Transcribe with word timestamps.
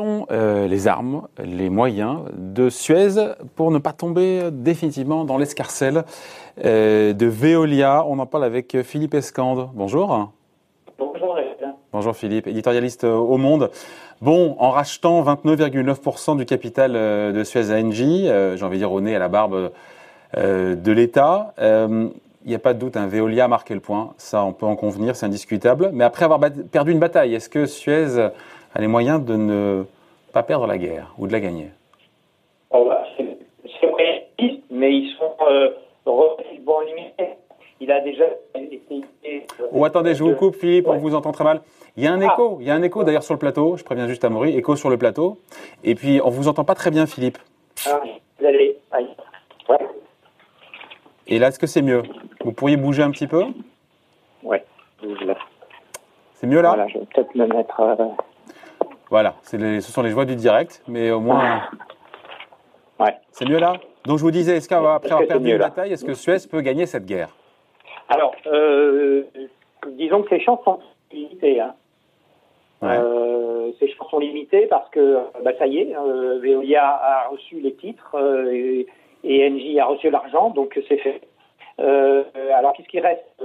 sont 0.00 0.26
euh, 0.30 0.66
les 0.66 0.88
armes, 0.88 1.28
les 1.42 1.68
moyens 1.68 2.20
de 2.32 2.70
Suez 2.70 3.34
pour 3.54 3.70
ne 3.70 3.78
pas 3.78 3.92
tomber 3.92 4.50
définitivement 4.50 5.24
dans 5.24 5.36
l'escarcelle 5.36 6.04
euh, 6.64 7.12
de 7.12 7.26
Veolia. 7.26 8.04
On 8.06 8.18
en 8.18 8.26
parle 8.26 8.44
avec 8.44 8.80
Philippe 8.82 9.14
Escande. 9.14 9.68
Bonjour. 9.74 10.30
Bonjour. 10.98 11.36
Bonjour 11.92 12.16
Philippe, 12.16 12.46
éditorialiste 12.46 13.04
au 13.04 13.36
Monde. 13.36 13.70
Bon, 14.22 14.54
en 14.58 14.70
rachetant 14.70 15.22
29,9% 15.22 16.36
du 16.36 16.46
capital 16.46 16.92
euh, 16.94 17.32
de 17.32 17.42
Suez 17.42 17.72
à 17.72 17.78
Engie, 17.78 18.26
j'ai 18.26 18.64
envie 18.64 18.76
de 18.76 18.82
dire 18.82 18.92
au 18.92 19.00
nez 19.00 19.16
à 19.16 19.18
la 19.18 19.28
barbe 19.28 19.72
de 20.36 20.92
l'État, 20.92 21.52
il 22.44 22.48
n'y 22.48 22.54
a 22.54 22.58
pas 22.58 22.72
de 22.72 22.78
doute, 22.78 22.96
un 22.96 23.06
Veolia 23.06 23.44
a 23.44 23.48
marqué 23.48 23.74
le 23.74 23.80
point. 23.80 24.14
Ça, 24.16 24.44
on 24.44 24.52
peut 24.52 24.66
en 24.66 24.76
convenir, 24.76 25.14
c'est 25.16 25.26
indiscutable. 25.26 25.90
Mais 25.92 26.04
après 26.04 26.24
avoir 26.24 26.40
perdu 26.72 26.92
une 26.92 26.98
bataille, 26.98 27.34
est-ce 27.34 27.48
que 27.48 27.66
Suez 27.66 28.18
a 28.18 28.80
les 28.80 28.86
moyens 28.86 29.24
de 29.24 29.36
ne 29.36 29.84
pas 30.32 30.42
perdre 30.42 30.66
la 30.66 30.78
guerre 30.78 31.14
ou 31.18 31.26
de 31.26 31.32
la 31.32 31.40
gagner? 31.40 31.70
Oh, 32.70 32.86
bah, 32.86 33.04
C'est 33.18 33.86
vrai, 33.86 34.28
mais 34.70 34.92
ils 34.92 35.14
sont 35.18 35.34
euh, 35.48 35.70
relativement 36.06 36.80
limités. 36.80 37.34
Il 37.80 37.90
a 37.90 38.00
déjà 38.00 38.24
été. 38.54 39.04
Euh, 39.26 39.66
oh, 39.72 39.84
attendez, 39.84 40.14
je 40.14 40.22
vous 40.22 40.34
coupe, 40.34 40.54
Philippe, 40.54 40.86
on 40.86 40.98
vous 40.98 41.14
entend 41.14 41.32
très 41.32 41.44
mal. 41.44 41.62
Il 41.96 42.04
y 42.04 42.06
a 42.06 42.12
un 42.12 42.20
ah. 42.20 42.32
écho, 42.32 42.58
il 42.60 42.66
y 42.66 42.70
a 42.70 42.74
un 42.74 42.82
écho 42.82 43.04
d'ailleurs 43.04 43.22
sur 43.22 43.34
le 43.34 43.38
plateau, 43.38 43.76
je 43.76 43.84
préviens 43.84 44.06
juste 44.06 44.24
à 44.24 44.28
Maury, 44.28 44.56
écho 44.56 44.76
sur 44.76 44.90
le 44.90 44.98
plateau. 44.98 45.38
Et 45.82 45.94
puis, 45.94 46.20
on 46.22 46.30
vous 46.30 46.48
entend 46.48 46.64
pas 46.64 46.74
très 46.74 46.90
bien, 46.90 47.06
Philippe. 47.06 47.38
Ah, 47.86 48.00
vous 48.38 48.46
allez. 48.46 48.78
Ouais. 49.68 49.78
Et 51.32 51.38
là, 51.38 51.48
est-ce 51.48 51.60
que 51.60 51.68
c'est 51.68 51.80
mieux? 51.80 52.02
Vous 52.44 52.52
pourriez 52.52 52.76
bouger 52.76 53.04
un 53.04 53.12
petit 53.12 53.28
peu? 53.28 53.44
Ouais, 54.42 54.64
bouge 55.00 55.20
là. 55.20 55.36
C'est 56.34 56.48
mieux 56.48 56.60
là? 56.60 56.70
Voilà, 56.70 56.88
je 56.88 56.98
vais 56.98 57.06
peut-être 57.14 57.34
me 57.36 57.46
mettre. 57.46 57.80
Euh, 57.80 57.94
voilà, 59.10 59.36
ce 59.42 59.80
sont 59.80 60.02
les 60.02 60.10
joies 60.10 60.24
du 60.24 60.34
direct, 60.34 60.82
mais 60.88 61.12
au 61.12 61.20
moins. 61.20 61.62
Ouais. 62.98 63.14
C'est 63.30 63.48
mieux 63.48 63.60
là? 63.60 63.74
Donc 64.06 64.18
je 64.18 64.24
vous 64.24 64.32
disais, 64.32 64.56
est-ce 64.56 64.68
qu'après 64.68 65.12
avoir 65.12 65.26
perdu 65.26 65.52
une 65.52 65.58
bataille, 65.58 65.92
est-ce 65.92 66.04
que 66.04 66.14
Suez 66.14 66.38
peut 66.50 66.62
gagner 66.62 66.86
cette 66.86 67.06
guerre? 67.06 67.28
Alors, 68.08 68.34
euh, 68.46 69.22
disons 69.92 70.22
que 70.22 70.30
ces 70.30 70.40
chances 70.40 70.64
sont 70.64 70.80
limitées. 71.12 71.60
Hein. 71.60 71.74
Euh, 72.82 73.70
ces 73.78 73.88
chances 73.92 74.10
sont 74.10 74.18
limitées 74.18 74.66
parce 74.66 74.88
que, 74.90 75.18
bah, 75.44 75.52
ça 75.58 75.66
y 75.68 75.78
est, 75.78 75.94
Veolia 76.42 76.84
a 76.84 77.28
reçu 77.28 77.60
les 77.60 77.74
titres 77.74 78.16
et, 78.50 78.88
et 79.24 79.48
NJ 79.48 79.78
a 79.78 79.86
reçu 79.86 80.10
l'argent, 80.10 80.50
donc 80.50 80.78
c'est 80.88 80.98
fait. 80.98 81.20
alors 81.78 82.72
qu'est-ce 82.74 82.88
qui 82.88 83.00
reste 83.00 83.42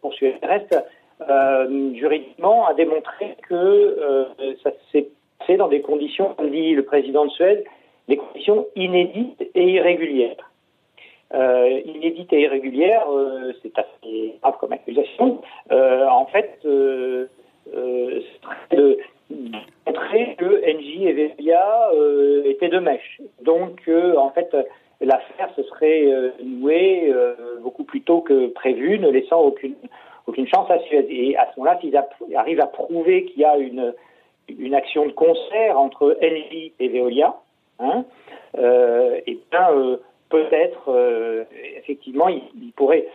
pour 0.00 0.12
Suez 0.14 0.36
Il 0.42 0.48
reste 0.48 0.76
euh, 1.20 1.94
juridiquement 1.94 2.66
a 2.66 2.74
démontré 2.74 3.36
que 3.48 3.54
euh, 3.54 4.24
ça 4.62 4.70
s'est 4.92 5.08
fait 5.46 5.56
dans 5.56 5.68
des 5.68 5.80
conditions, 5.80 6.34
comme 6.34 6.50
dit 6.50 6.74
le 6.74 6.84
président 6.84 7.24
de 7.24 7.30
Suède, 7.30 7.64
des 8.06 8.16
conditions 8.16 8.66
inédites 8.76 9.42
et 9.54 9.72
irrégulières. 9.72 10.50
Euh, 11.34 11.80
inédites 11.84 12.32
et 12.32 12.42
irrégulières, 12.42 13.06
euh, 13.10 13.52
c'est 13.62 13.76
assez 13.78 14.36
grave 14.40 14.56
comme 14.60 14.72
accusation. 14.72 15.42
Euh, 15.72 16.06
en 16.06 16.26
fait, 16.26 16.58
euh, 16.64 17.26
de 18.70 18.98
montrer 19.86 20.36
que 20.38 20.44
NJ 20.44 21.02
et 21.02 21.12
Veolia 21.12 21.90
étaient 22.46 22.68
de 22.68 22.78
mèche. 22.78 23.20
Donc, 23.42 23.90
en 24.16 24.30
fait, 24.30 24.56
l'affaire 25.00 25.50
se 25.54 25.62
serait 25.62 26.06
nouée 26.42 27.12
beaucoup 27.60 27.84
plus 27.84 28.02
tôt 28.02 28.20
que 28.20 28.48
prévu, 28.48 28.98
ne 28.98 29.10
laissant 29.10 29.40
aucune 29.40 29.76
aucune 30.28 30.46
chance 30.46 30.70
à 30.70 30.78
Suez. 30.80 31.06
Et 31.08 31.36
à 31.36 31.48
ce 31.50 31.58
moment-là, 31.58 31.78
s'ils 31.80 32.36
arrivent 32.36 32.60
à 32.60 32.66
prouver 32.66 33.24
qu'il 33.24 33.40
y 33.40 33.44
a 33.44 33.56
une, 33.56 33.94
une 34.48 34.74
action 34.74 35.06
de 35.06 35.12
concert 35.12 35.78
entre 35.78 36.16
Engie 36.22 36.72
et 36.78 36.88
Veolia, 36.88 37.34
hein, 37.80 38.04
euh, 38.58 39.20
et 39.26 39.38
bien 39.50 39.70
euh, 39.72 39.96
peut-être 40.28 40.88
euh, 40.88 41.44
effectivement 41.76 42.28
ils, 42.28 42.72
pourraient 42.76 43.06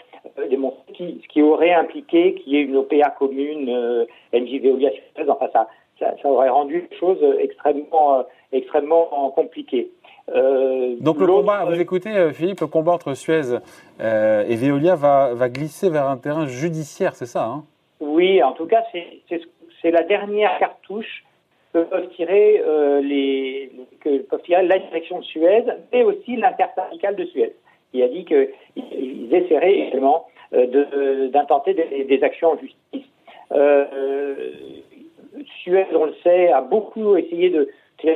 démontrer 0.49 1.17
ce 1.21 1.27
qui 1.27 1.41
aurait 1.41 1.73
impliqué 1.73 2.33
qu'il 2.35 2.53
y 2.53 2.57
ait 2.57 2.61
une 2.61 2.77
OPA 2.77 3.09
commune 3.17 4.07
Engie 4.33 4.59
Veolia 4.59 4.89
Suez. 4.91 5.29
Enfin 5.29 5.49
ça, 5.53 5.67
ça, 5.99 6.15
ça, 6.21 6.27
aurait 6.27 6.49
rendu 6.49 6.87
les 6.89 6.97
choses 6.97 7.23
extrêmement 7.39 8.25
extrêmement 8.51 9.31
compliquées. 9.35 9.89
Euh, 10.29 10.95
Donc 11.01 11.19
le 11.19 11.27
combat, 11.27 11.65
vous 11.65 11.79
écoutez 11.79 12.09
euh, 12.09 12.31
Philippe, 12.31 12.61
le 12.61 12.67
combat 12.67 12.93
entre 12.93 13.13
Suez 13.13 13.59
euh, 13.99 14.45
et 14.47 14.55
Veolia 14.55 14.95
va, 14.95 15.33
va, 15.33 15.49
glisser 15.49 15.89
vers 15.89 16.07
un 16.07 16.17
terrain 16.17 16.45
judiciaire, 16.45 17.15
c'est 17.15 17.25
ça 17.25 17.43
hein? 17.43 17.63
Oui, 17.99 18.41
en 18.41 18.53
tout 18.53 18.65
cas, 18.65 18.83
c'est 18.91 19.91
la 19.91 20.03
dernière 20.03 20.57
cartouche 20.59 21.25
que 21.73 21.79
peuvent 21.79 22.09
tirer, 22.09 22.61
les, 23.01 23.71
que 24.01 24.19
peuvent 24.23 24.41
tirer 24.43 24.65
la 24.67 24.77
direction 24.77 25.19
de 25.19 25.23
Suez, 25.23 25.63
mais 25.91 26.03
aussi 26.03 26.35
l'intersyndicale 26.35 27.15
de 27.15 27.25
Suez, 27.25 27.55
qui 27.91 28.03
a 28.03 28.07
dit 28.09 28.25
qu'ils 28.25 29.33
essaieraient 29.33 29.87
également 29.87 30.27
d'intenter 30.51 31.73
des, 31.73 32.03
des, 32.03 32.23
actions 32.23 32.51
en 32.51 32.57
justice. 32.57 33.07
Suez, 35.61 35.85
on 35.95 36.05
le 36.05 36.15
sait, 36.23 36.51
a 36.51 36.61
beaucoup 36.61 37.15
essayé 37.15 37.49
de 37.49 37.69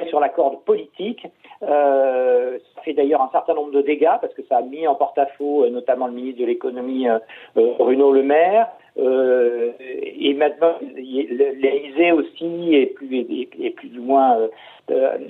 sur 0.09 0.19
la 0.19 0.29
corde 0.29 0.63
politique 0.63 1.25
euh, 1.63 2.59
ça 2.75 2.81
fait 2.83 2.93
d'ailleurs 2.93 3.21
un 3.21 3.29
certain 3.31 3.55
nombre 3.55 3.71
de 3.71 3.81
dégâts 3.81 4.17
parce 4.21 4.33
que 4.35 4.43
ça 4.43 4.57
a 4.57 4.61
mis 4.61 4.87
en 4.87 4.93
porte-à-faux 4.93 5.63
euh, 5.63 5.69
notamment 5.71 6.05
le 6.05 6.13
ministre 6.13 6.41
de 6.41 6.45
l'économie 6.45 7.09
euh, 7.09 7.17
Bruno 7.55 8.11
Le 8.11 8.21
Maire. 8.21 8.67
et 8.95 10.33
maintenant, 10.35 10.75
l'Élysée 10.95 12.11
aussi 12.11 12.75
est 12.75 12.87
plus, 12.87 13.25
est, 13.59 13.69
plus 13.71 13.97
ou 13.97 14.03
moins 14.03 14.37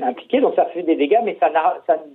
impliqué, 0.01 0.39
donc 0.39 0.55
ça 0.55 0.65
fait 0.65 0.83
des 0.83 0.95
dégâts, 0.95 1.19
mais 1.23 1.37
ça, 1.39 1.51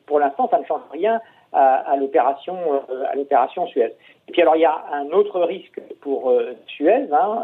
pour 0.07 0.19
l'instant, 0.19 0.49
ça 0.51 0.59
ne 0.59 0.65
change 0.65 0.81
rien 0.91 1.21
à, 1.53 1.95
l'opération 1.97 2.57
à 2.95 3.67
Suez. 3.67 3.93
Et 4.29 4.33
puis 4.33 4.41
alors, 4.41 4.57
il 4.57 4.63
y 4.63 4.65
a 4.65 4.83
un 4.93 5.11
autre 5.11 5.41
risque 5.43 5.81
pour 6.01 6.33
Suez, 6.69 7.07
hein, 7.13 7.43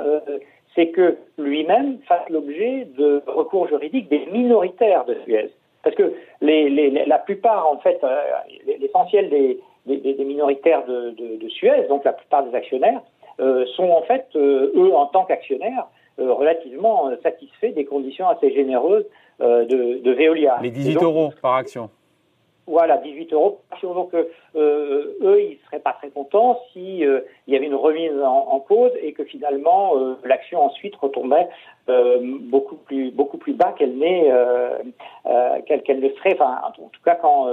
c'est 0.79 0.91
que 0.91 1.17
lui-même 1.39 1.99
fasse 2.07 2.29
l'objet 2.31 2.87
de 2.97 3.21
recours 3.27 3.67
juridiques 3.67 4.09
des 4.09 4.25
minoritaires 4.27 5.05
de 5.07 5.17
Suez. 5.25 5.51
Parce 5.83 5.97
que 5.97 6.13
les, 6.41 6.71
les, 6.71 7.05
la 7.05 7.19
plupart, 7.19 7.69
en 7.69 7.79
fait, 7.79 7.99
euh, 8.05 8.17
l'essentiel 8.81 9.29
des, 9.29 9.59
des, 9.87 10.15
des, 10.15 10.25
minoritaires 10.25 10.87
de, 10.87 11.11
de, 11.11 11.37
de, 11.37 11.49
Suez, 11.49 11.89
donc 11.89 12.05
la 12.05 12.13
plupart 12.13 12.45
des 12.45 12.55
actionnaires, 12.55 13.01
euh, 13.41 13.67
sont 13.75 13.91
en 13.91 14.03
fait, 14.03 14.27
euh, 14.37 14.71
eux, 14.77 14.95
en 14.95 15.07
tant 15.07 15.25
qu'actionnaires, 15.25 15.89
relativement 16.19 17.11
satisfaits 17.23 17.75
des 17.75 17.85
conditions 17.85 18.29
assez 18.29 18.53
généreuses 18.53 19.07
de, 19.41 20.03
de 20.03 20.11
Veolia. 20.13 20.59
Les 20.61 20.73
18 20.73 21.01
euros 21.01 21.31
par 21.41 21.55
action. 21.55 21.91
Voilà, 22.69 22.99
18 22.99 23.33
euros. 23.33 23.61
Donc, 23.83 24.13
euh, 24.15 24.25
eux, 24.55 25.41
ils 25.41 25.59
seraient 25.65 25.81
pas 25.81 25.95
très 25.95 26.11
contents 26.11 26.61
si 26.73 27.05
euh, 27.05 27.21
y 27.47 27.57
avait 27.57 27.65
une 27.65 27.75
remise 27.75 28.13
en, 28.23 28.61
cause 28.61 28.93
et 29.01 29.15
que 29.15 29.25
finalement 29.25 29.97
euh, 29.97 30.17
l'action 30.25 30.63
ensuite 30.63 30.95
retombait 30.97 31.49
beaucoup 32.51 32.77
plus 32.77 33.11
beaucoup 33.11 33.39
plus 33.39 33.55
bas 33.55 33.75
qu'elle 33.79 33.97
n'est 33.97 34.31
qu'elle 35.67 36.01
ne 36.01 36.09
serait. 36.11 36.37
En 36.41 36.73
tout 36.73 37.03
cas, 37.03 37.15
quand 37.15 37.47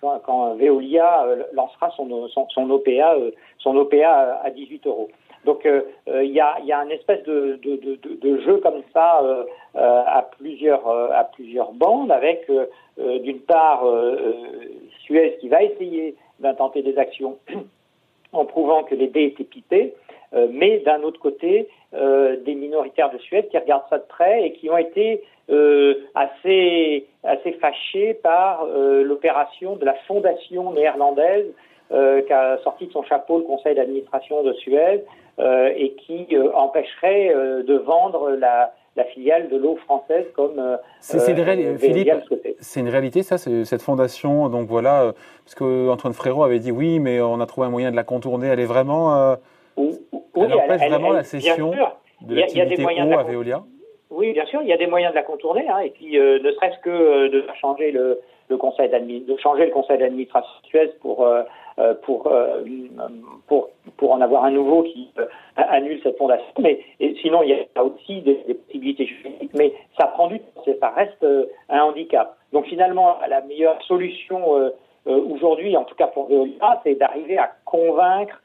quand, 0.00 0.20
quand, 0.24 0.54
Veolia 0.54 1.26
lancera 1.52 1.90
son, 1.96 2.28
son, 2.28 2.48
son 2.50 2.70
OPA 2.70 3.16
son 3.58 3.76
OPA 3.76 4.40
à 4.44 4.50
18 4.50 4.86
euros. 4.86 5.08
Donc 5.44 5.64
il 5.64 6.32
y, 6.32 6.40
a, 6.40 6.60
y 6.60 6.72
a 6.72 6.78
une 6.84 6.92
espèce 6.92 7.22
de, 7.24 7.58
jeu 8.44 8.58
comme 8.58 8.82
ça 8.92 9.20
à 9.74 10.22
plusieurs 10.38 10.86
à 10.88 11.24
plusieurs 11.24 11.72
bandes 11.72 12.12
avec 12.12 12.48
euh, 12.98 13.18
d'une 13.20 13.40
part 13.40 13.86
euh, 13.86 14.16
euh, 14.20 14.32
Suez 15.04 15.38
qui 15.40 15.48
va 15.48 15.62
essayer 15.62 16.14
d'intenter 16.40 16.82
des 16.82 16.98
actions 16.98 17.38
en 18.32 18.44
prouvant 18.44 18.82
que 18.82 18.94
les 18.94 19.06
dés 19.06 19.24
étaient 19.24 19.44
pipés, 19.44 19.94
mais 20.50 20.78
d'un 20.78 21.02
autre 21.02 21.20
côté, 21.20 21.68
des 21.92 22.54
minoritaires 22.54 23.10
de 23.10 23.18
Suède 23.18 23.48
qui 23.50 23.58
regardent 23.58 23.84
ça 23.90 23.98
de 23.98 24.06
près 24.08 24.46
et 24.46 24.52
qui 24.54 24.70
ont 24.70 24.78
été 24.78 25.22
assez 26.14 27.06
fâchés 27.60 28.14
par 28.14 28.64
l'opération 28.64 29.76
de 29.76 29.84
la 29.84 29.92
fondation 30.06 30.72
néerlandaise 30.72 31.44
qui 31.92 32.32
a 32.32 32.58
sorti 32.64 32.86
de 32.86 32.92
son 32.92 33.02
chapeau 33.02 33.38
le 33.38 33.44
conseil 33.44 33.74
d'administration 33.74 34.42
de 34.42 34.52
Suez 34.54 35.04
et 35.38 35.94
qui 35.98 36.26
empêcherait 36.54 37.34
de 37.62 37.74
vendre 37.76 38.30
la, 38.30 38.72
la 38.96 39.04
filiale 39.04 39.48
de 39.48 39.56
l'eau 39.56 39.76
française 39.76 40.26
comme 40.34 40.58
euh, 40.58 40.76
c'est 41.00 41.32
une, 41.32 41.38
une 41.38 42.88
réalité 42.88 43.22
ça 43.22 43.38
cette 43.38 43.82
fondation. 43.82 44.48
Donc 44.48 44.68
voilà 44.68 45.02
euh, 45.02 45.12
parce 45.44 45.54
que 45.54 45.88
Antoine 45.88 46.12
Frérot 46.12 46.44
avait 46.44 46.58
dit 46.58 46.70
oui 46.70 46.98
mais 46.98 47.20
on 47.20 47.40
a 47.40 47.46
trouvé 47.46 47.66
un 47.66 47.70
moyen 47.70 47.90
de 47.90 47.96
la 47.96 48.04
contourner 48.04 48.48
elle 48.48 48.60
est 48.60 48.66
vraiment 48.66 49.16
euh, 49.16 49.36
oui, 49.76 49.98
elle 50.36 50.52
empêche 50.52 50.88
vraiment 50.88 51.12
la 51.12 51.24
cession 51.24 51.72
de 52.20 52.34
l'activité 52.34 52.84
eau 52.84 53.18
à 53.18 53.22
Veolia 53.22 53.62
oui 54.12 54.32
bien 54.32 54.46
sûr 54.46 54.60
il 54.62 54.68
y 54.68 54.72
a 54.72 54.76
des 54.76 54.86
moyens 54.86 55.12
de 55.12 55.16
la 55.16 55.22
contourner 55.22 55.66
hein, 55.68 55.78
et 55.80 55.90
puis 55.90 56.18
ne 56.18 56.52
serait-ce 56.52 56.78
que 56.80 57.28
de 57.28 57.44
changer 57.60 57.90
le, 57.90 58.20
le 58.48 58.56
conseil 58.56 58.88
de 58.88 59.36
changer 59.38 59.66
le 59.66 59.72
conseil 59.72 59.98
d'administration 59.98 60.52
pour 61.00 61.26
pour, 62.02 62.30
pour, 63.46 63.70
pour 63.96 64.12
en 64.12 64.20
avoir 64.20 64.44
un 64.44 64.50
nouveau 64.50 64.82
qui 64.82 65.08
annule 65.56 66.00
cette 66.02 66.18
fondation. 66.18 66.52
Mais 66.58 66.80
et 67.00 67.14
sinon, 67.22 67.42
il 67.42 67.50
y 67.50 67.66
a 67.74 67.84
aussi 67.84 68.20
des, 68.20 68.34
possibilités 68.54 69.06
juridiques, 69.06 69.54
mais 69.54 69.72
ça 69.98 70.06
prend 70.08 70.26
du 70.28 70.38
temps, 70.40 70.64
ça 70.80 70.88
reste 70.90 71.26
un 71.70 71.80
handicap. 71.80 72.36
Donc 72.52 72.66
finalement, 72.66 73.16
la 73.26 73.40
meilleure 73.40 73.80
solution 73.84 74.70
aujourd'hui, 75.06 75.76
en 75.76 75.84
tout 75.84 75.94
cas 75.94 76.08
pour 76.08 76.28
Veolia, 76.28 76.80
c'est 76.84 76.94
d'arriver 76.94 77.38
à 77.38 77.50
convaincre 77.64 78.42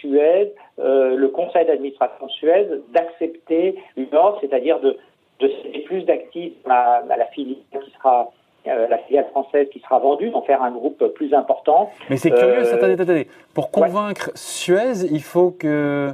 Suez, 0.00 0.54
le 0.78 1.26
conseil 1.28 1.66
d'administration 1.66 2.26
de 2.26 2.30
Suez, 2.32 2.68
d'accepter 2.92 3.76
une 3.96 4.14
offre, 4.14 4.38
c'est-à-dire 4.40 4.80
de, 4.80 4.96
de 5.40 5.48
céder 5.62 5.80
plus 5.80 6.02
d'actifs 6.04 6.54
à, 6.68 7.02
la 7.08 7.26
filiale 7.26 7.58
qui 7.70 7.90
sera 7.92 8.30
euh, 8.66 8.88
la 8.88 8.98
filiale 8.98 9.26
française 9.30 9.68
qui 9.72 9.80
sera 9.80 9.98
vendue, 9.98 10.30
d'en 10.30 10.42
faire 10.42 10.62
un 10.62 10.70
groupe 10.70 11.02
plus 11.14 11.32
important. 11.32 11.90
Mais 12.10 12.16
c'est 12.16 12.30
curieux, 12.30 12.66
euh, 12.66 12.74
attendez, 12.74 12.94
attendez. 12.94 13.28
Pour 13.54 13.70
convaincre 13.70 14.30
Suez, 14.34 15.06
il 15.10 15.22
faut 15.22 15.52
que 15.52 16.10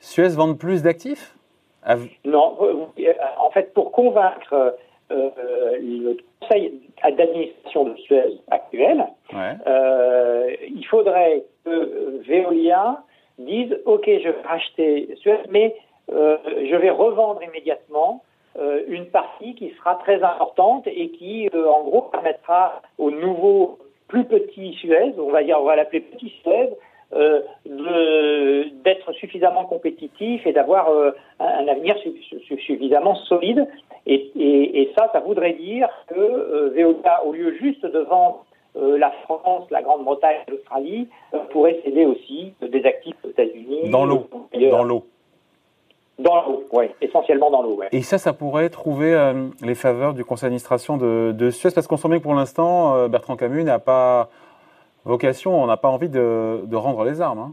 Suez 0.00 0.28
vende 0.28 0.58
plus 0.58 0.82
d'actifs? 0.82 1.34
Non, 2.24 2.56
euh, 2.62 3.12
en 3.38 3.50
fait, 3.50 3.72
pour 3.74 3.92
convaincre 3.92 4.76
le 5.10 6.16
conseil 6.40 6.80
d'administration 7.02 7.84
de 7.84 7.96
Suez 7.96 8.38
actuel, 8.50 9.04
il 9.32 10.86
faudrait 10.90 11.44
que 11.64 12.22
Veolia 12.26 13.02
dise 13.38 13.76
Ok, 13.84 14.04
je 14.06 14.28
vais 14.28 14.42
racheter 14.44 15.08
Suez, 15.20 15.38
mais 15.50 15.74
je 16.08 16.76
vais 16.76 16.90
revendre 16.90 17.42
immédiatement 17.42 18.22
euh, 18.56 18.82
une 18.86 19.06
partie 19.06 19.56
qui 19.56 19.70
sera 19.70 19.96
très 19.96 20.22
importante 20.22 20.86
et 20.86 21.10
qui, 21.10 21.48
euh, 21.54 21.68
en 21.68 21.82
gros, 21.82 22.02
permettra 22.02 22.82
au 22.98 23.10
nouveau 23.10 23.78
plus 24.06 24.24
petit 24.24 24.74
Suez, 24.74 25.12
on 25.18 25.30
va 25.30 25.42
dire, 25.42 25.58
on 25.60 25.64
va 25.64 25.74
l'appeler 25.74 26.00
petit 26.00 26.32
Suez, 26.40 26.70
euh, 27.12 27.40
d'être 28.84 29.12
suffisamment 29.12 29.64
compétitif 29.64 30.46
et 30.46 30.52
d'avoir 30.52 30.88
un 31.38 31.68
avenir 31.68 31.96
suffisamment 32.46 33.14
solide. 33.14 33.66
Et, 34.06 34.30
et, 34.36 34.92
ça, 34.96 35.10
ça 35.12 35.20
voudrait 35.20 35.54
dire 35.54 35.88
que 36.08 36.70
Veolia, 36.74 37.24
au 37.24 37.32
lieu 37.32 37.54
juste 37.60 37.84
de 37.86 38.00
vendre 38.00 38.44
la 38.74 39.10
France, 39.22 39.70
la 39.70 39.82
Grande-Bretagne, 39.82 40.38
l'Australie, 40.48 41.08
pourrait 41.50 41.80
céder 41.84 42.04
aussi 42.04 42.52
des 42.60 42.84
actifs 42.84 43.16
aux 43.24 43.30
États-Unis. 43.30 43.90
Dans 43.90 44.04
l'eau. 44.04 44.28
Dans 44.52 44.84
l'eau. 44.84 45.04
Dans 46.18 46.46
l'eau, 46.46 46.64
oui, 46.72 46.84
essentiellement 47.00 47.50
dans 47.50 47.62
l'eau. 47.62 47.74
Ouais. 47.74 47.88
Et 47.90 48.02
ça, 48.02 48.18
ça 48.18 48.32
pourrait 48.32 48.68
trouver 48.68 49.12
euh, 49.12 49.48
les 49.62 49.74
faveurs 49.74 50.14
du 50.14 50.24
conseil 50.24 50.46
d'administration 50.46 50.96
de, 50.96 51.32
de, 51.32 51.50
Suez, 51.50 51.70
parce 51.74 51.88
qu'on 51.88 51.96
sent 51.96 52.08
bien 52.08 52.18
que 52.18 52.22
pour 52.22 52.34
l'instant, 52.34 52.94
euh, 52.94 53.08
Bertrand 53.08 53.34
Camus 53.34 53.64
n'a 53.64 53.80
pas 53.80 54.30
vocation, 55.04 55.62
on 55.62 55.66
n'a 55.66 55.76
pas 55.76 55.88
envie 55.88 56.08
de, 56.08 56.74
rendre 56.74 57.04
les 57.04 57.20
armes. 57.20 57.38
Hein. 57.38 57.52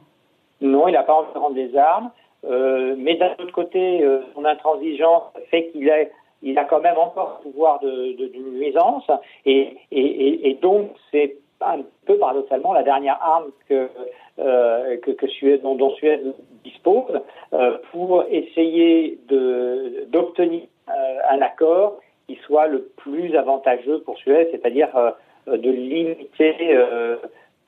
Non, 0.61 0.87
il 0.87 0.93
n'a 0.93 1.03
pas 1.03 1.13
envie 1.13 1.33
de 1.33 1.39
rendre 1.39 1.55
les 1.55 1.75
armes, 1.75 2.11
euh, 2.45 2.95
mais 2.97 3.15
d'un 3.15 3.31
autre 3.33 3.51
côté, 3.51 4.03
euh, 4.03 4.21
son 4.33 4.45
intransigeance 4.45 5.23
fait 5.49 5.67
qu'il 5.69 5.89
a, 5.89 6.65
quand 6.65 6.81
même 6.81 6.97
encore 6.97 7.41
le 7.43 7.51
pouvoir 7.51 7.79
de, 7.79 8.31
nuisance, 8.57 9.09
et, 9.45 10.57
donc 10.61 10.91
c'est 11.11 11.37
un 11.61 11.81
peu 12.05 12.17
paradoxalement 12.17 12.73
la 12.73 12.83
dernière 12.83 13.19
arme 13.21 13.51
que, 13.69 13.89
euh, 14.39 14.97
dont, 15.63 15.75
dont, 15.75 15.91
Suez 15.91 16.21
dispose 16.63 17.21
pour 17.91 18.23
essayer 18.29 19.19
d'obtenir 20.09 20.63
un 20.87 21.41
accord 21.41 21.99
qui 22.27 22.35
soit 22.45 22.67
le 22.67 22.89
plus 22.97 23.35
avantageux 23.35 23.99
pour 24.01 24.17
Suez, 24.17 24.47
c'est-à-dire 24.51 24.89
de 25.47 25.69
limiter 25.69 26.55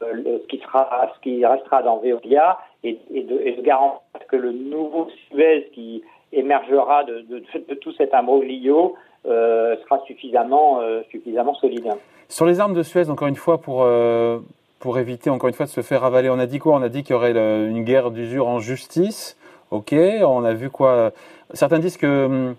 ce 0.04 1.20
qui 1.22 1.46
restera 1.46 1.84
dans 1.84 1.98
Veolia 1.98 2.60
et, 2.84 3.00
et, 3.14 3.24
de, 3.24 3.62
garantir 3.62 4.02
que 4.28 4.36
le 4.36 4.52
nouveau 4.52 5.10
Suez 5.30 5.70
qui 5.74 6.04
émergera 6.32 7.04
de, 7.04 7.76
tout 7.76 7.94
cet 7.94 8.14
imbroglio 8.14 8.96
euh, 9.26 9.76
sera 9.84 10.02
suffisamment, 10.06 10.82
euh, 10.82 11.02
suffisamment 11.10 11.54
solide. 11.56 11.88
Sur 12.28 12.46
les 12.46 12.60
armes 12.60 12.74
de 12.74 12.84
Suez, 12.84 13.10
encore 13.10 13.28
une 13.28 13.36
fois, 13.36 13.60
pour, 13.60 13.84
euh, 13.84 14.40
pour 14.80 14.98
éviter 14.98 15.30
encore 15.30 15.48
une 15.48 15.54
fois 15.54 15.66
de 15.66 15.72
se 15.72 15.82
faire 15.82 16.04
avaler, 16.04 16.30
on 16.30 16.40
a 16.40 16.46
dit 16.46 16.60
quoi? 16.60 16.76
On 16.76 16.82
a 16.82 16.90
dit 16.90 17.04
qu'il 17.04 17.14
y 17.14 17.16
aurait 17.16 17.32
une 17.32 17.84
guerre 17.84 18.12
d'usure 18.12 18.48
en 18.48 18.60
justice. 18.60 19.38
Ok, 19.72 19.94
on 19.94 20.44
a 20.44 20.54
vu 20.54 20.70
quoi? 20.70 21.12
Certains 21.54 21.80
disent 21.80 21.98
que 21.98 22.26
hum, 22.26 22.56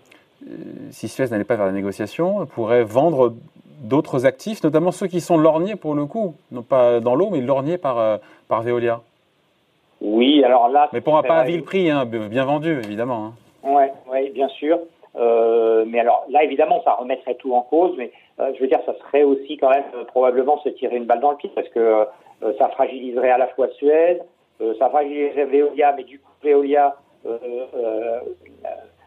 si 0.91 1.07
Suez 1.07 1.27
n'allait 1.27 1.43
pas 1.43 1.55
vers 1.55 1.65
la 1.65 1.71
négociation, 1.71 2.37
on 2.39 2.45
pourrait 2.45 2.83
vendre 2.83 3.33
d'autres 3.87 4.25
actifs, 4.25 4.63
notamment 4.63 4.91
ceux 4.91 5.07
qui 5.07 5.21
sont 5.21 5.37
lorgnés 5.37 5.75
pour 5.75 5.95
le 5.95 6.05
coup, 6.05 6.35
non 6.51 6.61
pas 6.61 6.99
dans 6.99 7.15
l'eau, 7.15 7.29
mais 7.31 7.41
lorgnés 7.41 7.77
par, 7.77 8.19
par 8.47 8.61
Veolia. 8.61 9.01
Oui, 10.01 10.43
alors 10.43 10.69
là. 10.69 10.89
Mais 10.93 11.01
pour 11.01 11.21
pas 11.21 11.39
à 11.39 11.43
vil 11.43 11.63
prix, 11.63 11.89
hein, 11.89 12.05
bien 12.05 12.45
vendu, 12.45 12.79
évidemment. 12.83 13.25
Hein. 13.25 13.33
Oui, 13.63 13.83
ouais, 14.11 14.29
bien 14.29 14.47
sûr. 14.49 14.79
Euh, 15.17 15.85
mais 15.87 15.99
alors 15.99 16.25
là, 16.29 16.43
évidemment, 16.43 16.81
ça 16.83 16.93
remettrait 16.93 17.35
tout 17.35 17.53
en 17.53 17.61
cause, 17.61 17.95
mais 17.97 18.11
euh, 18.39 18.51
je 18.55 18.61
veux 18.61 18.67
dire, 18.67 18.79
ça 18.85 18.93
serait 18.99 19.23
aussi 19.23 19.57
quand 19.57 19.69
même 19.69 19.85
euh, 19.95 20.03
probablement 20.03 20.59
se 20.59 20.69
tirer 20.69 20.97
une 20.97 21.05
balle 21.05 21.21
dans 21.21 21.31
le 21.31 21.37
pied 21.37 21.51
parce 21.55 21.69
que 21.69 22.05
ça 22.59 22.67
fragiliserait 22.69 23.31
à 23.31 23.37
la 23.37 23.47
fois 23.47 23.69
Suez, 23.77 24.19
ça 24.77 24.89
fragiliserait 24.89 25.45
Veolia, 25.45 25.93
mais 25.95 26.03
du 26.03 26.19
coup, 26.19 26.31
Veolia 26.43 26.95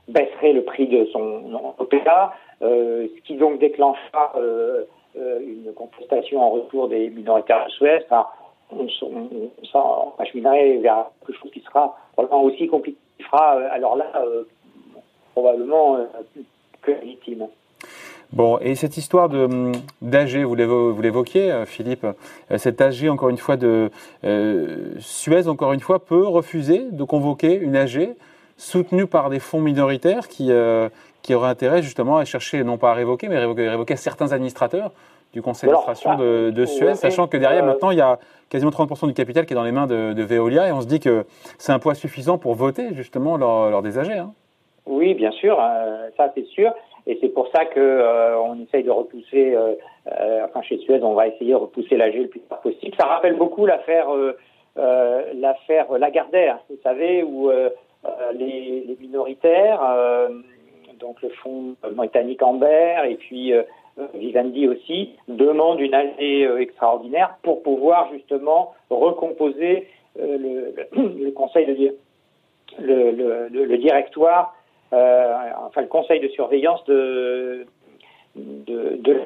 baisserait 0.08 0.54
le 0.54 0.64
prix 0.64 0.86
de 0.86 1.04
son 1.12 1.42
OPA, 1.78 2.32
ce 2.60 3.20
qui 3.22 3.36
donc 3.36 3.58
déclenchera 3.58 4.34
une 5.14 5.72
contestation 5.74 6.42
en 6.42 6.50
retour 6.50 6.88
des 6.88 7.10
minoritaires 7.10 7.66
de 7.66 7.70
Suez. 7.72 8.00
Enfin, 8.04 8.26
on, 8.70 8.86
on, 9.02 9.50
on, 9.74 10.12
acheminerait 10.18 10.76
vers 10.78 11.06
quelque 11.26 11.38
chose 11.38 11.50
qui 11.50 11.60
sera 11.60 11.96
probablement 12.12 12.44
aussi 12.44 12.66
compliqué. 12.66 12.98
alors 13.32 13.96
là, 13.96 14.06
probablement 15.40 15.96
euh, 15.96 16.04
que 16.82 16.90
légitime. 16.90 17.46
Bon, 18.32 18.58
et 18.58 18.74
cette 18.74 18.96
histoire 18.96 19.28
de 19.28 19.72
d'AG, 20.02 20.36
vous 20.36 20.54
l'évoquiez, 20.54 21.50
euh, 21.50 21.64
Philippe, 21.64 22.04
euh, 22.04 22.58
cet 22.58 22.80
AG, 22.80 23.08
encore 23.08 23.30
une 23.30 23.38
fois, 23.38 23.56
de 23.56 23.90
Suez, 24.98 25.48
encore 25.48 25.72
une 25.72 25.80
fois, 25.80 26.04
peut 26.04 26.26
refuser 26.26 26.86
de 26.90 27.04
convoquer 27.04 27.54
une 27.54 27.76
AG 27.76 28.14
soutenue 28.56 29.06
par 29.06 29.30
des 29.30 29.38
fonds 29.38 29.60
minoritaires 29.60 30.26
qui, 30.26 30.50
qui 31.28 31.34
auraient 31.34 31.50
intérêt 31.50 31.82
justement 31.82 32.16
à 32.16 32.24
chercher, 32.24 32.64
non 32.64 32.78
pas 32.78 32.92
à 32.92 32.94
révoquer, 32.94 33.28
mais 33.28 33.36
à 33.36 33.40
révoquer, 33.40 33.96
certains 33.96 34.32
administrateurs 34.32 34.92
du 35.34 35.42
conseil 35.42 35.68
d'administration 35.68 36.16
de, 36.16 36.48
de, 36.48 36.64
Suez, 36.64 36.94
sachant 36.94 37.26
que 37.28 37.36
derrière, 37.36 37.66
maintenant, 37.66 37.90
il 37.90 37.98
y 37.98 38.00
a 38.00 38.18
quasiment 38.48 38.70
30% 38.70 39.06
du 39.08 39.12
capital 39.12 39.44
qui 39.44 39.52
est 39.52 39.54
dans 39.54 39.62
les 39.62 39.72
mains 39.72 39.86
de, 39.86 40.14
de 40.14 40.22
Veolia, 40.22 40.68
et 40.68 40.72
on 40.72 40.80
se 40.80 40.86
dit 40.86 41.00
que 41.00 41.26
c'est 41.58 41.70
un 41.70 41.78
poids 41.78 41.94
suffisant 41.94 42.38
pour 42.38 42.54
voter 42.54 42.94
justement 42.94 43.36
lors, 43.36 43.68
lors 43.68 43.82
des 43.82 43.98
AG. 43.98 44.10
Hein. 44.10 44.32
Oui, 44.86 45.12
bien 45.12 45.30
sûr, 45.32 45.60
euh, 45.60 46.08
ça 46.16 46.32
c'est 46.34 46.46
sûr. 46.46 46.72
Et 47.06 47.18
c'est 47.20 47.28
pour 47.28 47.48
ça 47.48 47.66
que 47.66 47.78
euh, 47.78 48.40
on 48.40 48.58
essaye 48.62 48.84
de 48.84 48.90
repousser, 48.90 49.54
euh, 49.54 49.74
enfin 50.46 50.62
chez 50.62 50.78
Suez, 50.78 51.02
on 51.02 51.12
va 51.12 51.26
essayer 51.26 51.50
de 51.50 51.56
repousser 51.56 51.98
l'AG 51.98 52.14
le 52.14 52.28
plus 52.28 52.40
tard 52.40 52.62
possible. 52.62 52.96
Ça 52.98 53.06
rappelle 53.06 53.36
beaucoup 53.36 53.66
l'affaire 53.66 54.08
l'affaire 55.34 55.92
Lagardère, 55.98 56.60
vous 56.70 56.78
savez, 56.82 57.22
où 57.22 57.50
les, 58.32 58.84
les, 58.86 58.96
minoritaires, 58.98 59.80
donc 60.98 61.20
le 61.22 61.28
fonds 61.30 61.74
britannique 61.92 62.42
Amber 62.42 62.96
et 63.08 63.16
puis 63.16 63.52
Vivendi 64.14 64.68
aussi, 64.68 65.14
demandent 65.26 65.80
une 65.80 65.94
AG 65.94 66.20
extraordinaire 66.60 67.36
pour 67.42 67.62
pouvoir 67.62 68.10
justement 68.12 68.74
recomposer 68.90 69.88
le, 70.16 70.74
le, 70.92 71.30
conseil 71.32 71.66
de 71.66 71.94
le, 72.78 73.48
le, 73.48 73.78
directoire 73.78 74.54
euh, 74.92 75.34
enfin 75.66 75.82
le 75.82 75.86
conseil 75.86 76.20
de 76.20 76.28
surveillance 76.28 76.84
de 76.84 77.66
de, 78.36 78.96
de. 78.96 79.22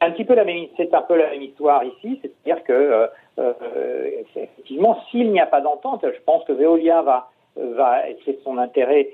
Un 0.00 0.10
petit 0.12 0.24
peu 0.24 0.34
la 0.34 0.44
même, 0.44 0.66
c'est 0.76 0.94
un 0.94 1.02
peu 1.02 1.16
la 1.16 1.30
même 1.30 1.42
histoire 1.42 1.84
ici, 1.84 2.20
c'est-à-dire 2.22 2.64
que 2.64 2.72
euh, 2.72 3.06
euh, 3.38 4.04
effectivement, 4.34 4.98
s'il 5.10 5.30
n'y 5.30 5.40
a 5.40 5.46
pas 5.46 5.60
d'entente, 5.60 6.04
je 6.04 6.20
pense 6.24 6.44
que 6.44 6.52
Veolia 6.52 7.02
va 7.02 7.30
va 7.56 8.02
c'est 8.24 8.40
son 8.42 8.58
intérêt, 8.58 9.10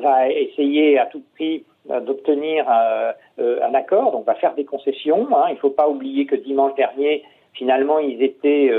va 0.00 0.28
essayer 0.28 0.98
à 0.98 1.06
tout 1.06 1.22
prix 1.34 1.64
d'obtenir 1.88 2.68
un 2.68 3.74
accord, 3.74 4.12
donc 4.12 4.26
va 4.26 4.34
faire 4.34 4.54
des 4.54 4.64
concessions. 4.64 5.28
Hein. 5.36 5.46
Il 5.50 5.54
ne 5.54 5.58
faut 5.58 5.70
pas 5.70 5.88
oublier 5.88 6.26
que 6.26 6.34
dimanche 6.34 6.74
dernier, 6.74 7.22
finalement, 7.52 7.98
ils 7.98 8.22
étaient 8.22 8.70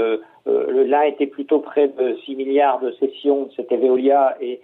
l'un 0.45 1.01
était 1.03 1.27
plutôt 1.27 1.59
près 1.59 1.87
de 1.87 2.17
6 2.25 2.35
milliards 2.35 2.79
de 2.79 2.91
cessions, 2.91 3.49
c'était 3.55 3.77
Veolia, 3.77 4.37
et 4.41 4.59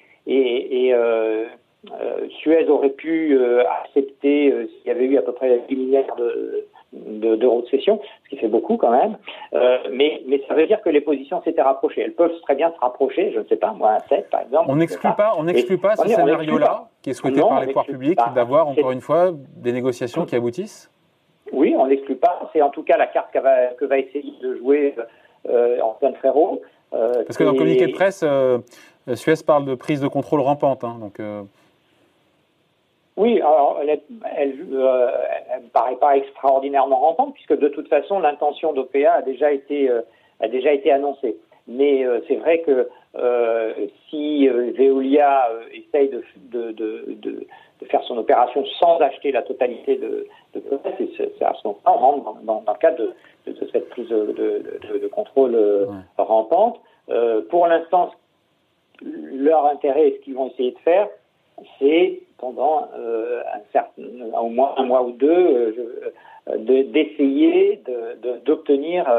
euh, 0.93 1.45
euh, 1.91 2.27
Suez 2.39 2.69
aurait 2.69 2.89
pu 2.89 3.37
euh, 3.37 3.63
accepter 3.83 4.51
euh, 4.51 4.67
s'il 4.67 4.87
y 4.87 4.91
avait 4.91 5.05
eu 5.05 5.17
à 5.17 5.21
peu 5.21 5.33
près 5.33 5.61
10 5.67 5.75
milliards 5.75 6.15
de, 6.15 6.65
d'euros 6.93 7.61
de, 7.61 7.65
de 7.65 7.69
cession, 7.69 7.99
ce 8.23 8.29
qui 8.29 8.37
fait 8.37 8.47
beaucoup 8.47 8.77
quand 8.77 8.91
même. 8.91 9.17
Euh, 9.53 9.77
mais, 9.91 10.21
mais 10.27 10.41
ça 10.47 10.53
veut 10.53 10.67
dire 10.67 10.81
que 10.81 10.89
les 10.89 11.01
positions 11.01 11.41
s'étaient 11.43 11.61
rapprochées. 11.61 12.01
Elles 12.01 12.13
peuvent 12.13 12.39
très 12.41 12.55
bien 12.55 12.71
se 12.71 12.79
rapprocher, 12.79 13.31
je 13.33 13.39
ne 13.39 13.45
sais 13.45 13.55
pas, 13.55 13.73
moi, 13.73 13.93
un 13.93 13.99
7 14.07 14.29
par 14.29 14.41
exemple. 14.41 14.65
On 14.69 14.75
n'exclut 14.75 15.13
pas, 15.15 15.33
on 15.37 15.43
n'exclut 15.43 15.77
pas 15.77 15.95
ce 15.95 16.07
scénario-là, 16.07 16.89
qui 17.01 17.09
est 17.09 17.13
souhaité 17.13 17.41
par 17.41 17.61
les 17.61 17.67
pouvoirs 17.67 17.85
publics, 17.85 18.19
d'avoir 18.35 18.67
encore 18.67 18.91
une 18.91 19.01
fois 19.01 19.31
des 19.57 19.71
négociations 19.71 20.25
qui 20.25 20.35
aboutissent 20.35 20.91
Oui, 21.51 21.75
on 21.77 21.87
n'exclut 21.87 22.15
pas. 22.15 22.49
C'est 22.53 22.61
en 22.61 22.69
tout 22.69 22.83
cas 22.83 22.97
la 22.97 23.07
carte 23.07 23.33
que 23.33 23.39
va, 23.39 23.67
que 23.79 23.85
va 23.85 23.97
essayer 23.97 24.33
de 24.41 24.55
jouer 24.57 24.95
euh, 25.49 25.79
Antoine 25.81 26.15
Frérot. 26.15 26.61
Parce 26.91 27.37
que 27.37 27.43
dans 27.43 27.53
le 27.53 27.57
communiqué 27.57 27.87
de 27.87 27.93
presse, 27.93 28.23
Suez 29.15 29.33
parle 29.45 29.65
de 29.65 29.75
prise 29.75 29.99
de 29.99 30.07
contrôle 30.07 30.41
rampante. 30.41 30.83
Hein, 30.83 30.97
donc, 30.99 31.19
oui, 33.17 33.39
alors 33.41 33.79
elle, 33.81 34.01
elle, 34.35 34.55
me 34.65 35.69
paraît 35.71 35.95
pas 35.97 36.17
extraordinairement 36.17 36.97
rampante 36.97 37.33
puisque 37.33 37.57
de 37.57 37.67
toute 37.67 37.87
façon 37.87 38.19
l'intention 38.19 38.73
d'OPA 38.73 39.11
a 39.11 39.21
déjà 39.21 39.51
été 39.51 39.89
a 40.39 40.47
déjà 40.47 40.73
été 40.73 40.91
annoncée. 40.91 41.37
Mais 41.67 42.05
c'est 42.27 42.37
vrai 42.37 42.61
que 42.61 42.89
si 44.09 44.47
Veolia 44.47 45.47
essaye 45.71 46.09
de, 46.09 46.23
de, 46.51 46.71
de, 46.71 47.45
de 47.83 47.89
faire 47.89 48.03
son 48.03 48.17
opération 48.17 48.65
sans 48.79 48.97
acheter 48.99 49.31
la 49.31 49.41
totalité 49.41 49.95
de, 49.97 50.27
de 50.53 50.63
c'est 51.17 51.43
à 51.43 51.53
ce 51.53 51.67
moment-là 51.67 51.93
on 51.93 51.97
rentre 51.97 52.41
dans, 52.43 52.61
dans, 52.61 52.73
le 52.73 52.79
cadre 52.79 53.13
de, 53.45 53.69
cette 53.71 53.89
prise 53.89 54.09
de, 54.09 55.07
contrôle 55.11 55.55
euh, 55.55 55.85
rampante. 56.17 56.79
Euh, 57.09 57.41
pour 57.49 57.67
l'instant, 57.67 58.11
leur 59.01 59.65
intérêt 59.65 60.09
et 60.09 60.17
ce 60.17 60.23
qu'ils 60.23 60.35
vont 60.35 60.49
essayer 60.49 60.71
de 60.71 60.79
faire, 60.79 61.09
c'est 61.79 62.21
pendant 62.37 62.89
euh, 62.97 63.41
un 63.97 64.39
au 64.39 64.49
moins 64.49 64.73
un 64.77 64.83
mois 64.83 65.03
ou 65.03 65.11
deux, 65.11 65.75
d'essayer 66.57 67.81
d'obtenir 68.45 69.09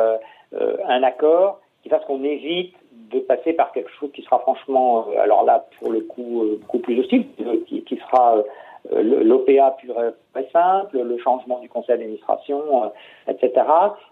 un 0.53 1.03
accord 1.03 1.61
qui 1.83 1.89
fasse 1.89 2.05
qu'on 2.07 2.25
évite 2.25 2.75
de 3.15 3.21
passer 3.21 3.53
par 3.53 3.73
quelque 3.73 3.91
chose 3.93 4.11
qui 4.13 4.23
sera 4.23 4.39
franchement, 4.41 5.07
euh, 5.09 5.21
alors 5.21 5.45
là, 5.45 5.67
pour 5.79 5.91
le 5.91 6.01
coup, 6.01 6.43
euh, 6.43 6.59
beaucoup 6.61 6.79
plus 6.79 6.99
hostile, 6.99 7.27
euh, 7.41 7.57
qui, 7.67 7.83
qui 7.83 7.97
sera 7.97 8.43
l'OPA 8.91 9.77
pur 9.81 9.97
et 9.99 10.47
simple, 10.53 11.01
le 11.01 11.17
changement 11.17 11.59
du 11.61 11.71
conseil 11.71 11.97
d'administration, 11.97 12.93
etc. 13.27 13.53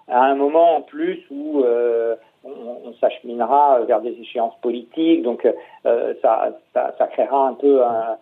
À 0.09 0.25
un 0.25 0.35
moment 0.35 0.77
en 0.77 0.81
plus 0.81 1.27
où 1.31 1.63
on, 2.45 2.89
on 2.89 2.95
s'acheminera 2.95 3.81
vers 3.87 4.01
des 4.01 4.13
échéances 4.21 4.55
politiques, 4.63 5.23
donc 5.23 5.47
ça, 5.85 6.53
ça, 6.73 6.95
ça, 6.99 7.07
créera 7.09 7.49
un 7.49 7.55
peu 7.55 7.85
un, 7.85 8.17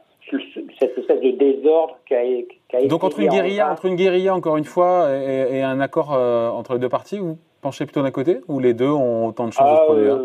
cette 0.79 0.99
espèce 0.99 1.21
de 1.21 1.31
désordre 1.33 1.97
qui 2.07 2.15
a, 2.15 2.23
qui 2.23 2.77
a 2.77 2.87
Donc 2.87 3.05
entre 3.05 3.21
une 3.21 3.29
guérilla, 3.29 3.71
entre 3.71 3.87
une 3.87 3.97
guérilla 3.97 4.35
encore 4.35 4.57
une 4.57 4.65
fois 4.65 5.09
et, 5.11 5.59
et 5.59 5.62
un 5.62 5.81
accord 5.81 6.11
entre 6.11 6.75
les 6.75 6.79
deux 6.79 6.89
parties, 6.89 7.19
vous 7.19 7.39
penchez 7.61 7.85
plutôt 7.85 8.03
d'un 8.03 8.11
côté 8.11 8.41
ou 8.49 8.59
les 8.59 8.75
deux 8.75 8.91
ont 8.91 9.27
autant 9.27 9.47
de 9.47 9.53
chances 9.53 9.71
de 9.71 9.77
se 9.77 9.85
produire? 9.85 10.19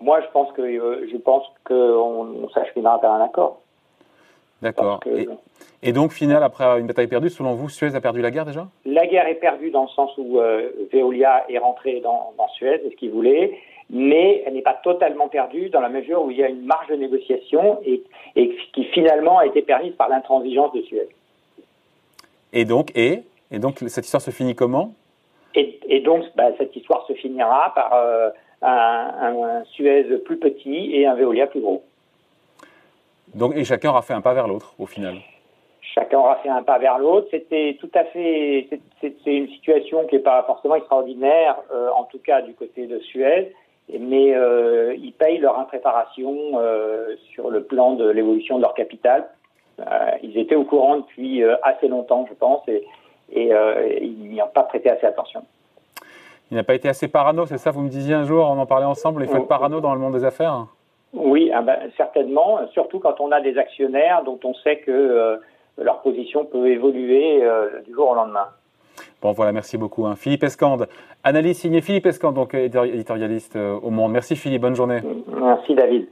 Moi, 0.00 0.20
je 0.20 0.26
pense 0.32 0.52
que 0.52 0.62
euh, 0.62 1.06
je 1.10 1.16
pense 1.16 1.44
qu'on 1.64 1.74
on, 1.74 2.48
s'acheminera 2.50 2.98
vers 2.98 3.12
un 3.12 3.24
accord. 3.24 3.62
D'accord. 4.62 5.00
Et, 5.82 5.92
donc, 5.92 6.12
final, 6.12 6.42
après 6.42 6.80
une 6.80 6.86
bataille 6.86 7.06
perdue, 7.06 7.28
selon 7.28 7.54
vous, 7.54 7.68
Suez 7.68 7.94
a 7.94 8.00
perdu 8.00 8.22
la 8.22 8.30
guerre 8.30 8.46
déjà? 8.46 8.66
La 8.84 9.06
guerre 9.06 9.28
est 9.28 9.34
perdue 9.34 9.70
dans 9.70 9.82
le 9.82 9.88
sens 9.88 10.10
où 10.16 10.40
euh, 10.40 10.70
Veolia 10.92 11.44
est 11.48 11.58
rentré 11.58 12.00
dans, 12.00 12.32
Suez, 12.54 12.80
c'est 12.82 12.90
ce 12.90 12.96
qu'il 12.96 13.10
voulait, 13.10 13.58
mais 13.90 14.42
elle 14.46 14.54
n'est 14.54 14.62
pas 14.62 14.80
totalement 14.82 15.28
perdue 15.28 15.68
dans 15.68 15.80
la 15.80 15.90
mesure 15.90 16.24
où 16.24 16.30
il 16.30 16.38
y 16.38 16.42
a 16.42 16.48
une 16.48 16.64
marge 16.64 16.88
de 16.88 16.94
négociation 16.94 17.78
et, 17.84 18.02
et 18.34 18.56
qui 18.72 18.84
finalement 18.84 19.38
a 19.38 19.46
été 19.46 19.62
permise 19.62 19.94
par 19.94 20.08
l'intransigeance 20.08 20.72
de 20.72 20.82
Suez. 20.82 21.08
Et 22.52 22.64
donc, 22.64 22.90
et, 22.96 23.22
et 23.50 23.58
donc 23.58 23.78
cette 23.86 24.06
histoire 24.06 24.22
se 24.22 24.30
finit 24.30 24.54
comment? 24.54 24.94
Et, 25.56 26.00
donc, 26.00 26.24
bah, 26.36 26.50
cette 26.58 26.76
histoire 26.76 27.06
se 27.06 27.14
finira 27.14 27.72
par 27.74 27.94
euh, 27.94 28.28
un, 28.60 29.64
Suez 29.72 30.04
plus 30.24 30.36
petit 30.36 30.94
et 30.94 31.06
un 31.06 31.14
Veolia 31.14 31.46
plus 31.46 31.60
gros. 31.60 31.82
Donc, 33.36 33.54
et 33.54 33.64
chacun 33.64 33.90
aura 33.90 34.00
fait 34.00 34.14
un 34.14 34.22
pas 34.22 34.32
vers 34.32 34.48
l'autre 34.48 34.74
au 34.78 34.86
final 34.86 35.16
Chacun 35.94 36.18
aura 36.18 36.36
fait 36.36 36.48
un 36.48 36.62
pas 36.62 36.78
vers 36.78 36.98
l'autre. 36.98 37.28
C'était 37.30 37.76
tout 37.80 37.90
à 37.94 38.04
fait. 38.04 38.68
C'est 39.00 39.14
une 39.26 39.48
situation 39.48 40.06
qui 40.06 40.16
n'est 40.16 40.22
pas 40.22 40.42
forcément 40.42 40.74
extraordinaire, 40.74 41.56
euh, 41.72 41.88
en 41.96 42.04
tout 42.04 42.18
cas 42.18 42.42
du 42.42 42.54
côté 42.54 42.86
de 42.86 42.98
Suez, 42.98 43.54
mais 43.88 44.34
euh, 44.34 44.94
ils 44.98 45.12
payent 45.12 45.38
leur 45.38 45.58
impréparation 45.58 46.34
euh, 46.54 47.14
sur 47.32 47.50
le 47.50 47.62
plan 47.62 47.92
de 47.92 48.08
l'évolution 48.10 48.56
de 48.56 48.62
leur 48.62 48.74
capital. 48.74 49.28
ils 50.22 50.36
étaient 50.36 50.56
au 50.56 50.64
courant 50.64 50.98
depuis 50.98 51.42
assez 51.62 51.88
longtemps, 51.88 52.26
je 52.28 52.34
pense, 52.34 52.62
et, 52.68 52.84
et 53.30 53.52
ils 54.02 54.30
n'y 54.30 54.42
ont 54.42 54.48
pas 54.48 54.64
prêté 54.64 54.90
assez 54.90 55.06
attention. 55.06 55.44
Il 56.50 56.56
n'a 56.56 56.64
pas 56.64 56.74
été 56.74 56.88
assez 56.88 57.08
parano, 57.08 57.46
c'est 57.46 57.58
ça 57.58 57.70
Vous 57.70 57.82
me 57.82 57.88
disiez 57.88 58.14
un 58.14 58.24
jour, 58.24 58.46
on 58.50 58.58
en 58.58 58.66
parlait 58.66 58.86
ensemble, 58.86 59.22
il 59.22 59.28
faut 59.28 59.38
être 59.38 59.48
parano 59.48 59.80
dans 59.80 59.94
le 59.94 60.00
monde 60.00 60.14
des 60.14 60.24
affaires? 60.24 60.66
Oui, 61.12 61.50
ah 61.54 61.62
ben, 61.62 61.78
certainement, 61.96 62.60
surtout 62.72 62.98
quand 62.98 63.20
on 63.20 63.32
a 63.32 63.40
des 63.40 63.58
actionnaires 63.58 64.22
dont 64.24 64.38
on 64.44 64.54
sait 64.54 64.78
que 64.78 64.90
euh, 64.90 65.36
leur 65.78 66.02
position 66.02 66.44
peut 66.44 66.68
évoluer 66.68 67.42
euh, 67.42 67.80
du 67.86 67.94
jour 67.94 68.10
au 68.10 68.14
lendemain. 68.14 68.48
Bon, 69.22 69.32
voilà, 69.32 69.52
merci 69.52 69.78
beaucoup. 69.78 70.06
Hein. 70.06 70.14
Philippe 70.16 70.44
Escande, 70.44 70.88
analyse 71.24 71.58
signée 71.58 71.80
Philippe 71.80 72.06
Escande, 72.06 72.34
donc 72.34 72.54
éditorialiste 72.54 73.56
euh, 73.56 73.78
au 73.82 73.90
Monde. 73.90 74.12
Merci 74.12 74.36
Philippe, 74.36 74.62
bonne 74.62 74.76
journée. 74.76 75.00
Merci 75.28 75.74
David. 75.74 76.06